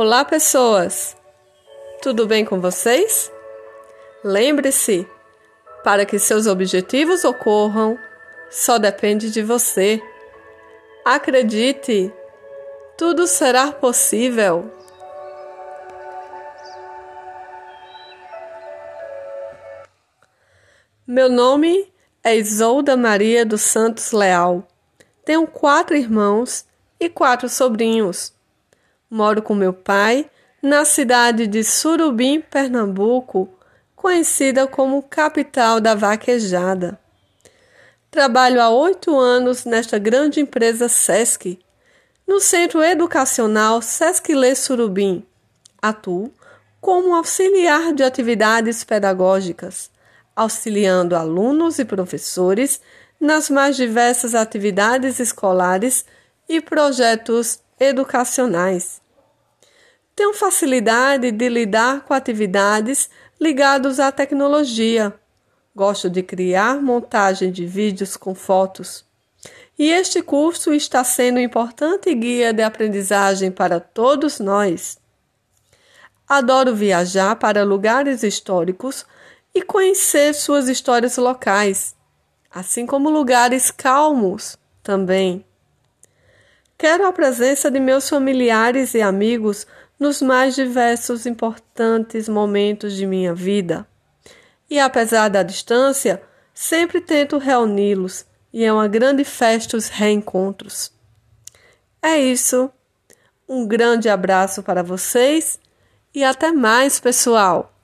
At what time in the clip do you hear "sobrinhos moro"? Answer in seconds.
27.48-29.40